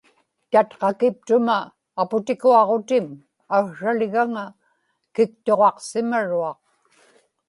[0.51, 1.57] tatqakiptuma
[2.01, 3.05] aputikuaġutim
[3.57, 4.45] aksraligaŋa
[5.15, 6.59] kiktuġaqsimaruaq